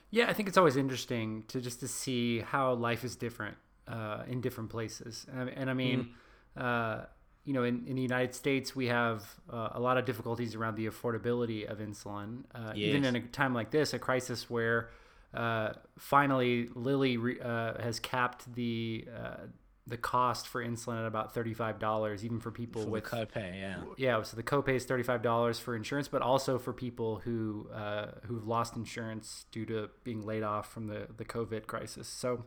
[0.10, 3.58] Yeah, I think it's always interesting to just to see how life is different
[3.88, 6.10] uh, in different places, and, and I mean.
[6.58, 7.06] Mm
[7.44, 10.76] you know, in, in the United States, we have uh, a lot of difficulties around
[10.76, 12.44] the affordability of insulin.
[12.54, 12.90] Uh, yes.
[12.90, 14.90] Even in a time like this, a crisis where
[15.34, 19.48] uh, finally Lilly re- uh, has capped the uh,
[19.88, 23.60] the cost for insulin at about thirty five dollars, even for people for with copay.
[23.60, 24.22] Yeah, yeah.
[24.24, 28.12] So the copay is thirty five dollars for insurance, but also for people who uh,
[28.26, 32.08] who've lost insurance due to being laid off from the the COVID crisis.
[32.08, 32.46] So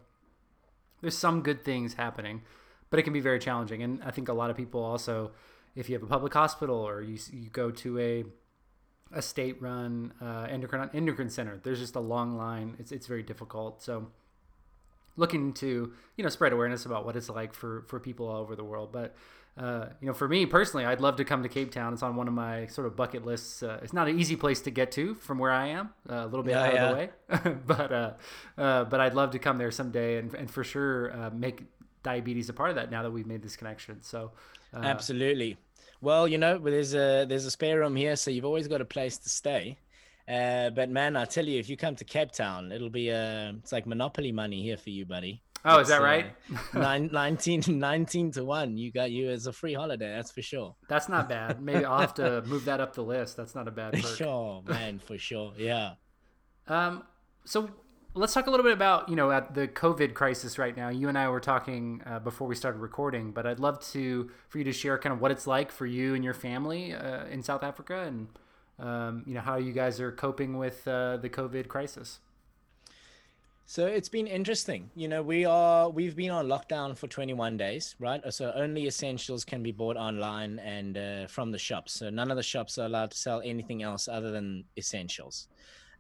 [1.01, 2.43] there's some good things happening
[2.95, 3.83] but it can be very challenging.
[3.83, 5.33] And I think a lot of people also,
[5.75, 8.25] if you have a public hospital or you, you go to a
[9.15, 12.77] a state run uh, endocrine endocrine center, there's just a long line.
[12.79, 13.83] It's it's very difficult.
[13.83, 14.09] So
[15.17, 18.57] looking to you know spread awareness about what it's like for for people all over
[18.57, 19.15] the world, but.
[19.57, 21.93] Uh, you know, for me personally, I'd love to come to Cape Town.
[21.93, 23.63] It's on one of my sort of bucket lists.
[23.63, 26.27] Uh, it's not an easy place to get to from where I am, uh, a
[26.27, 26.83] little bit yeah, out yeah.
[26.83, 28.13] of the way, but uh,
[28.59, 31.63] uh, but I'd love to come there someday and, and for sure uh, make
[32.03, 34.03] diabetes a part of that now that we've made this connection.
[34.03, 34.33] So
[34.75, 35.57] absolutely.
[36.05, 38.85] Well, you know, there's a there's a spare room here, so you've always got a
[38.85, 39.79] place to stay.
[40.29, 43.53] Uh, but man, I tell you, if you come to Cape Town, it'll be uh,
[43.59, 45.43] it's like monopoly money here for you, buddy.
[45.65, 46.27] Oh, is that uh, right?
[46.75, 48.77] nine, 19, 19 to one.
[48.77, 50.15] You got you as a free holiday.
[50.15, 50.77] That's for sure.
[50.89, 51.63] That's not bad.
[51.63, 53.39] Maybe I'll have to move that up the list.
[53.39, 54.03] That's not a bad perk.
[54.03, 55.55] For sure, man, for sure.
[55.57, 55.93] Yeah.
[56.69, 57.05] Um,
[57.47, 57.71] so
[58.15, 60.89] let's talk a little bit about you know at the COVID crisis right now.
[60.89, 64.59] You and I were talking uh, before we started recording, but I'd love to for
[64.59, 67.43] you to share kind of what it's like for you and your family uh, in
[67.43, 68.29] South Africa, and
[68.79, 72.21] um, you know how you guys are coping with uh, the COVID crisis.
[73.67, 74.91] So it's been interesting.
[74.95, 78.21] You know, we are we've been on lockdown for 21 days, right?
[78.33, 81.95] So only essentials can be bought online and uh, from the shops.
[81.95, 85.49] So none of the shops are allowed to sell anything else other than essentials.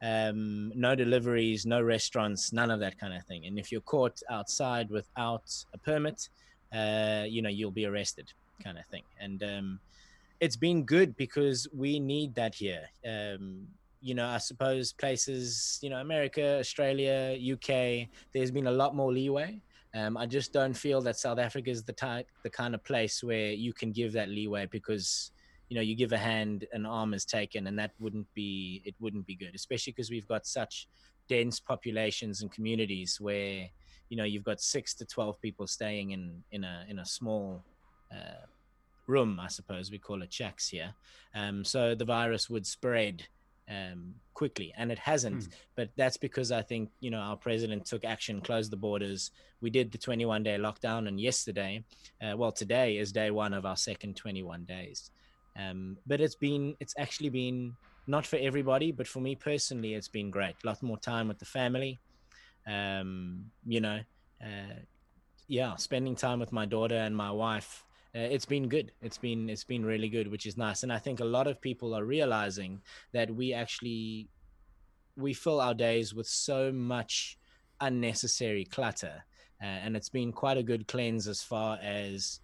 [0.04, 3.46] Um, no deliveries, no restaurants, none of that kind of thing.
[3.46, 6.28] And if you're caught outside without a permit,
[6.74, 8.30] uh, you know, you'll be arrested,
[8.62, 9.04] kind of thing.
[9.18, 9.80] And um,
[10.40, 12.82] it's been good because we need that here.
[13.08, 13.66] Um,
[14.02, 19.10] you know, I suppose places, you know, America, Australia, UK, there's been a lot more
[19.10, 19.58] leeway.
[19.94, 23.22] Um, I just don't feel that South Africa is the type, the kind of place
[23.22, 25.30] where you can give that leeway because,
[25.68, 28.94] you know, you give a hand, an arm is taken, and that wouldn't be, it
[29.00, 30.88] wouldn't be good, especially because we've got such
[31.28, 33.68] dense populations and communities where,
[34.08, 37.62] you know, you've got six to twelve people staying in in a in a small.
[38.12, 38.46] Uh,
[39.06, 40.94] room i suppose we call it shacks here
[41.34, 43.22] um, so the virus would spread
[43.68, 45.44] um, quickly, and it hasn't.
[45.44, 45.50] Hmm.
[45.76, 49.30] But that's because I think you know our president took action, closed the borders.
[49.60, 51.84] We did the 21 day lockdown, and yesterday,
[52.22, 55.10] uh, well, today is day one of our second 21 days.
[55.58, 57.74] Um, but it's been, it's actually been
[58.06, 60.56] not for everybody, but for me personally, it's been great.
[60.62, 62.00] A lot more time with the family.
[62.66, 64.00] Um, you know,
[64.42, 64.74] uh,
[65.48, 69.50] yeah, spending time with my daughter and my wife uh, it's been good it's been
[69.50, 72.04] it's been really good which is nice and i think a lot of people are
[72.04, 72.80] realizing
[73.12, 74.28] that we actually
[75.16, 77.38] we fill our days with so much
[77.80, 79.24] unnecessary clutter
[79.62, 82.40] uh, and it's been quite a good cleanse as far as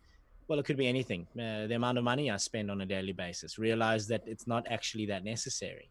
[0.50, 3.12] well it could be anything uh, the amount of money i spend on a daily
[3.12, 5.88] basis realize that it's not actually that necessary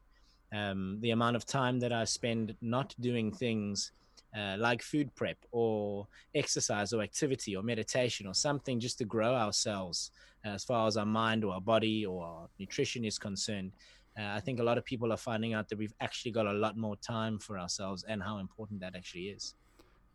[0.53, 3.93] um, the amount of time that i spend not doing things
[4.37, 9.33] uh, like food prep or exercise or activity or meditation or something just to grow
[9.33, 10.11] ourselves
[10.45, 13.71] uh, as far as our mind or our body or our nutrition is concerned.
[14.19, 16.53] Uh, I think a lot of people are finding out that we've actually got a
[16.53, 19.55] lot more time for ourselves and how important that actually is.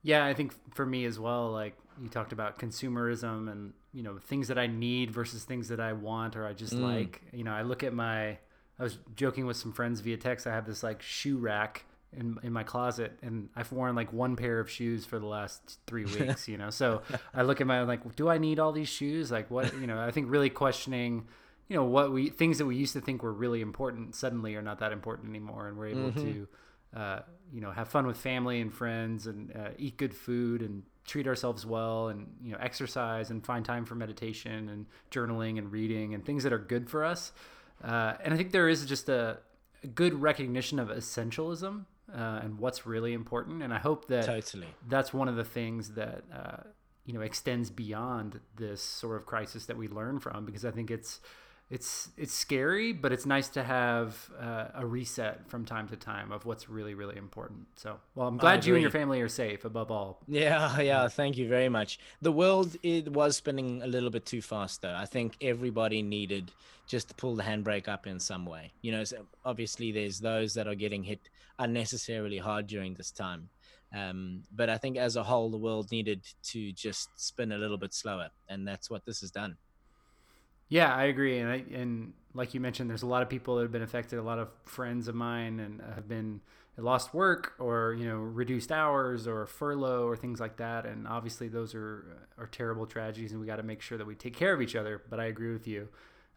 [0.04, 4.18] Yeah, I think for me as well, like you talked about consumerism and, you know,
[4.18, 6.82] things that I need versus things that I want or I just Mm.
[6.82, 7.22] like.
[7.32, 8.30] You know, I look at my,
[8.78, 10.46] I was joking with some friends via text.
[10.46, 11.84] I have this like shoe rack
[12.16, 15.78] in, in my closet and I've worn like one pair of shoes for the last
[15.86, 16.70] three weeks, you know?
[16.70, 19.30] So I look at my, like, do I need all these shoes?
[19.32, 21.26] Like what, you know, I think really questioning,
[21.68, 24.62] you know, what we, things that we used to think were really important suddenly are
[24.62, 25.66] not that important anymore.
[25.68, 26.46] And we're able to,
[26.94, 27.20] uh,
[27.52, 31.26] you know, have fun with family and friends and uh, eat good food and treat
[31.26, 36.14] ourselves well and, you know, exercise and find time for meditation and journaling and reading
[36.14, 37.32] and things that are good for us.
[37.82, 39.38] Uh, and I think there is just a,
[39.82, 43.62] a good recognition of essentialism uh, and what's really important.
[43.62, 44.68] And I hope that Totally.
[44.88, 46.62] that's one of the things that uh,
[47.04, 50.90] you know extends beyond this sort of crisis that we learn from because I think
[50.90, 51.20] it's
[51.70, 56.30] it's it's scary, but it's nice to have uh, a reset from time to time
[56.30, 57.66] of what's really really important.
[57.76, 60.20] So, well, I'm glad you and your family are safe above all.
[60.28, 61.08] Yeah, yeah.
[61.08, 61.98] Thank you very much.
[62.20, 64.94] The world it was spinning a little bit too fast, though.
[64.94, 66.52] I think everybody needed
[66.86, 68.72] just to pull the handbrake up in some way.
[68.82, 71.20] You know, so obviously there's those that are getting hit
[71.58, 73.48] unnecessarily hard during this time.
[73.94, 77.78] Um, but I think as a whole, the world needed to just spin a little
[77.78, 79.56] bit slower, and that's what this has done.
[80.68, 83.62] Yeah, I agree, and I, and like you mentioned, there's a lot of people that
[83.62, 84.18] have been affected.
[84.18, 86.40] A lot of friends of mine and have been
[86.76, 90.86] lost work or you know reduced hours or furlough or things like that.
[90.86, 92.04] And obviously, those are
[92.38, 94.74] are terrible tragedies, and we got to make sure that we take care of each
[94.74, 95.02] other.
[95.08, 95.88] But I agree with you.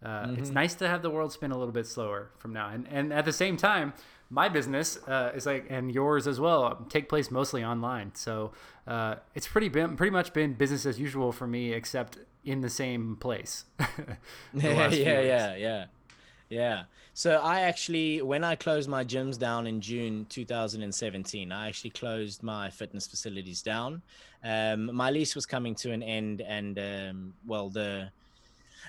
[0.03, 2.87] Uh, It's nice to have the world spin a little bit slower from now, and
[2.89, 3.93] and at the same time,
[4.29, 8.11] my business uh, is like and yours as well take place mostly online.
[8.15, 8.51] So
[8.85, 12.69] uh, it's pretty been pretty much been business as usual for me, except in the
[12.69, 13.65] same place.
[13.77, 13.85] the
[14.53, 15.27] yeah, few yeah, weeks.
[15.27, 15.85] yeah, yeah,
[16.49, 16.83] yeah.
[17.13, 22.43] So I actually, when I closed my gyms down in June 2017, I actually closed
[22.43, 24.03] my fitness facilities down.
[24.43, 28.11] Um, my lease was coming to an end, and um, well, the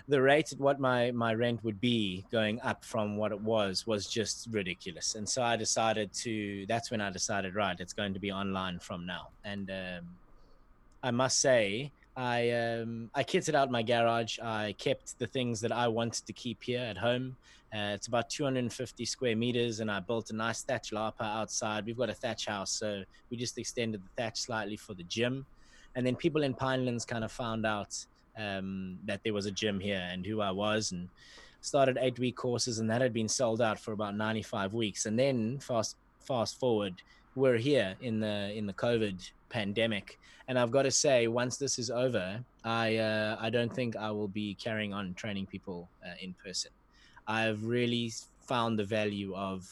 [0.09, 3.87] the rate at what my my rent would be going up from what it was
[3.87, 5.15] was just ridiculous.
[5.15, 6.67] And so I decided to.
[6.67, 9.29] That's when I decided, right, it's going to be online from now.
[9.45, 10.05] And um,
[11.03, 14.39] I must say, I um, I kitted out my garage.
[14.41, 17.37] I kept the things that I wanted to keep here at home.
[17.73, 21.85] Uh, it's about 250 square meters, and I built a nice thatch lapa outside.
[21.85, 25.45] We've got a thatch house, so we just extended the thatch slightly for the gym.
[25.95, 28.07] and then people in Pinelands kind of found out
[28.39, 31.09] um, that there was a gym here and who I was, and
[31.61, 35.07] started eight week courses, and that had been sold out for about 95 weeks.
[35.07, 36.95] And then fast fast forward,
[37.35, 41.79] we're here in the in the COVID pandemic, and I've got to say, once this
[41.79, 46.15] is over, I uh, I don't think I will be carrying on training people uh,
[46.21, 46.71] in person.
[47.27, 49.69] I've really found the value of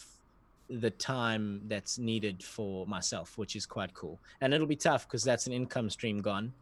[0.69, 4.19] the time that's needed for myself, which is quite cool.
[4.41, 6.53] And it'll be tough because that's an income stream gone.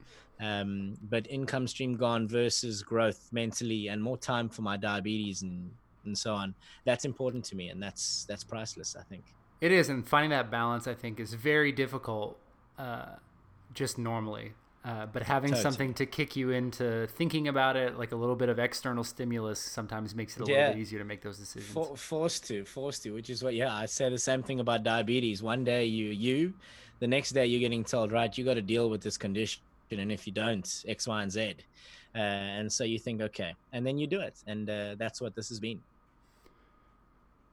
[0.41, 5.71] Um, but income stream gone versus growth mentally and more time for my diabetes and
[6.05, 6.55] and so on.
[6.85, 8.97] That's important to me, and that's that's priceless.
[8.99, 9.25] I think
[9.61, 12.39] it is, and finding that balance, I think, is very difficult.
[12.79, 13.17] Uh,
[13.73, 14.53] just normally,
[14.85, 18.51] uh, but having something to kick you into thinking about it, like a little bit
[18.51, 20.59] of external stimulus, sometimes makes it a yeah.
[20.59, 21.73] little bit easier to make those decisions.
[21.73, 24.83] For, forced to, forced to, which is what, yeah, I say the same thing about
[24.83, 25.43] diabetes.
[25.43, 26.53] One day you, you,
[26.99, 30.13] the next day you're getting told, right, you got to deal with this condition, and
[30.13, 31.55] if you don't, X, Y, and Z,
[32.15, 35.35] uh, and so you think, okay, and then you do it, and uh, that's what
[35.35, 35.81] this has been.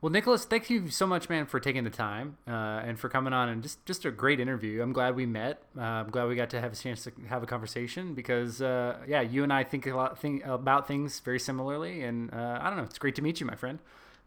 [0.01, 3.33] Well, Nicholas, thank you so much, man, for taking the time uh, and for coming
[3.33, 4.81] on and just just a great interview.
[4.81, 5.61] I'm glad we met.
[5.77, 8.97] Uh, I'm glad we got to have a chance to have a conversation because, uh,
[9.07, 12.69] yeah, you and I think a lot think about things very similarly, and uh, I
[12.69, 12.83] don't know.
[12.83, 13.77] It's great to meet you, my friend.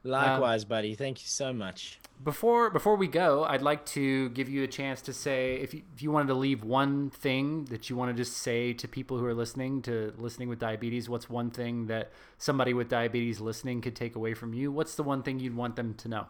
[0.04, 0.94] Likewise, um, buddy.
[0.94, 1.98] Thank you so much.
[2.22, 5.82] Before before we go, I'd like to give you a chance to say if you,
[5.94, 9.18] if you wanted to leave one thing that you want to just say to people
[9.18, 13.80] who are listening to listening with diabetes, what's one thing that somebody with diabetes listening
[13.80, 14.70] could take away from you?
[14.70, 16.26] What's the one thing you'd want them to know?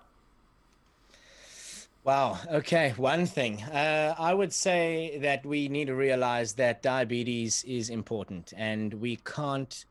[2.05, 2.39] Wow.
[2.51, 2.93] Okay.
[2.97, 3.62] One thing.
[3.62, 9.16] Uh, I would say that we need to realize that diabetes is important and we
[9.16, 9.85] can't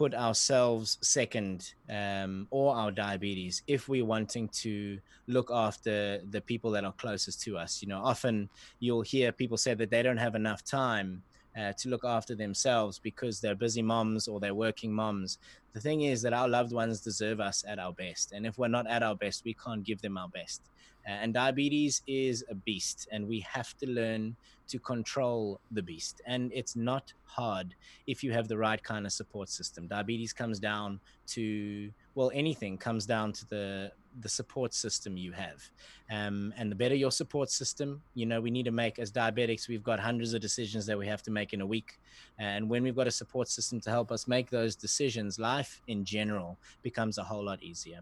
[0.00, 6.70] put ourselves second um, or our diabetes if we're wanting to look after the people
[6.70, 7.82] that are closest to us.
[7.82, 8.48] You know, often
[8.78, 11.22] you'll hear people say that they don't have enough time
[11.58, 15.38] uh, to look after themselves because they're busy moms or they're working moms.
[15.72, 18.32] The thing is that our loved ones deserve us at our best.
[18.32, 20.62] And if we're not at our best, we can't give them our best.
[21.06, 24.36] Uh, and diabetes is a beast, and we have to learn
[24.68, 26.20] to control the beast.
[26.26, 27.74] And it's not hard
[28.06, 29.86] if you have the right kind of support system.
[29.86, 35.70] Diabetes comes down to, well, anything comes down to the the support system you have.
[36.10, 39.68] Um, and the better your support system, you know, we need to make as diabetics,
[39.68, 41.98] we've got hundreds of decisions that we have to make in a week.
[42.38, 46.04] And when we've got a support system to help us make those decisions, life in
[46.04, 48.00] general becomes a whole lot easier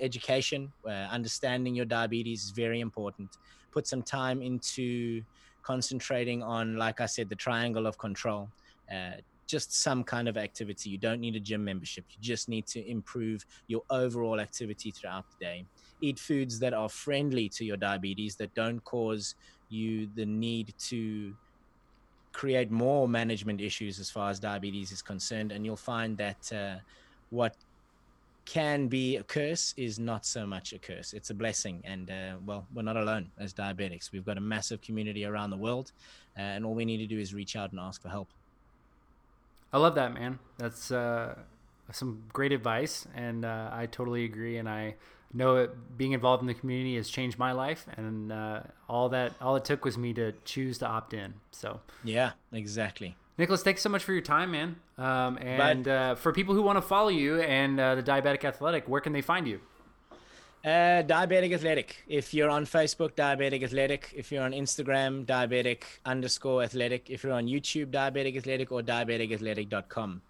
[0.00, 3.38] education, uh, understanding your diabetes is very important.
[3.70, 5.22] Put some time into
[5.62, 8.48] concentrating on, like I said, the triangle of control.
[8.92, 9.12] Uh,
[9.46, 10.90] just some kind of activity.
[10.90, 12.04] You don't need a gym membership.
[12.10, 15.66] You just need to improve your overall activity throughout the day.
[16.00, 19.34] Eat foods that are friendly to your diabetes, that don't cause
[19.68, 21.34] you the need to
[22.32, 25.52] create more management issues as far as diabetes is concerned.
[25.52, 26.76] And you'll find that uh,
[27.30, 27.56] what
[28.44, 31.12] can be a curse is not so much a curse.
[31.12, 31.80] It's a blessing.
[31.84, 34.12] And uh, well, we're not alone as diabetics.
[34.12, 35.92] We've got a massive community around the world.
[36.36, 38.28] Uh, and all we need to do is reach out and ask for help.
[39.74, 40.38] I love that, man.
[40.56, 41.34] That's uh,
[41.90, 43.08] some great advice.
[43.12, 44.56] And uh, I totally agree.
[44.56, 44.94] And I
[45.32, 47.84] know it, being involved in the community has changed my life.
[47.96, 51.34] And uh, all that, all it took was me to choose to opt in.
[51.50, 53.16] So, yeah, exactly.
[53.36, 54.76] Nicholas, thanks so much for your time, man.
[54.96, 58.88] Um, and uh, for people who want to follow you and uh, the Diabetic Athletic,
[58.88, 59.60] where can they find you?
[60.64, 62.02] Uh, Diabetic Athletic.
[62.08, 64.14] If you're on Facebook, Diabetic Athletic.
[64.16, 67.10] If you're on Instagram, Diabetic underscore Athletic.
[67.10, 70.22] If you're on YouTube, Diabetic Athletic or diabeticathletic.com.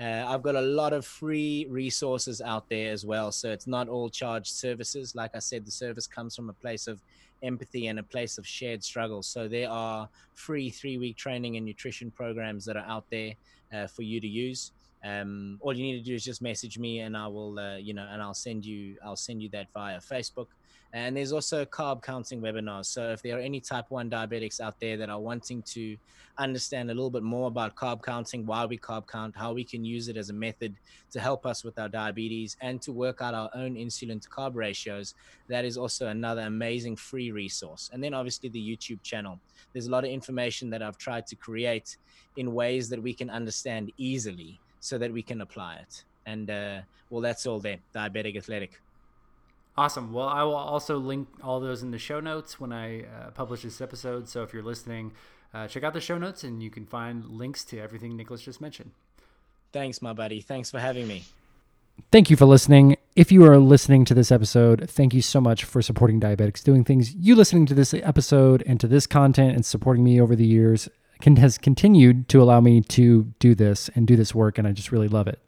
[0.00, 3.30] Uh, I've got a lot of free resources out there as well.
[3.32, 5.14] So it's not all charged services.
[5.14, 6.98] Like I said, the service comes from a place of
[7.42, 9.22] empathy and a place of shared struggle.
[9.22, 13.34] So there are free three week training and nutrition programs that are out there
[13.70, 14.72] uh, for you to use.
[15.04, 17.92] Um, all you need to do is just message me and I will, uh, you
[17.92, 20.46] know, and I'll send you, I'll send you that via Facebook.
[20.94, 22.86] And there's also carb counting webinars.
[22.86, 25.96] So if there are any type 1 diabetics out there that are wanting to
[26.36, 29.86] understand a little bit more about carb counting, why we carb count, how we can
[29.86, 30.74] use it as a method
[31.10, 34.54] to help us with our diabetes and to work out our own insulin to carb
[34.54, 35.14] ratios,
[35.48, 37.88] that is also another amazing free resource.
[37.92, 39.40] And then obviously the YouTube channel.
[39.72, 41.96] There's a lot of information that I've tried to create
[42.36, 46.04] in ways that we can understand easily so that we can apply it.
[46.26, 47.78] And uh, well, that's all there.
[47.94, 48.80] Diabetic Athletic.
[49.76, 50.12] Awesome.
[50.12, 53.62] Well, I will also link all those in the show notes when I uh, publish
[53.62, 54.28] this episode.
[54.28, 55.12] So if you're listening,
[55.54, 58.60] uh, check out the show notes and you can find links to everything Nicholas just
[58.60, 58.90] mentioned.
[59.72, 60.40] Thanks, my buddy.
[60.40, 61.24] Thanks for having me.
[62.10, 62.96] Thank you for listening.
[63.14, 66.84] If you are listening to this episode, thank you so much for supporting Diabetics Doing
[66.84, 67.14] Things.
[67.14, 70.88] You listening to this episode and to this content and supporting me over the years
[71.36, 74.92] has continued to allow me to do this and do this work, and I just
[74.92, 75.38] really love it.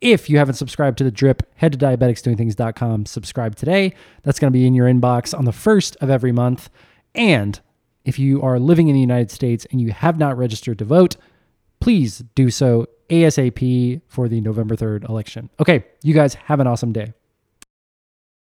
[0.00, 3.94] If you haven't subscribed to the drip, head to diabeticsdoingthings.com, subscribe today.
[4.22, 6.70] That's going to be in your inbox on the first of every month.
[7.14, 7.60] And
[8.04, 11.16] if you are living in the United States and you have not registered to vote,
[11.80, 15.50] please do so ASAP for the November 3rd election.
[15.60, 17.12] Okay, you guys have an awesome day.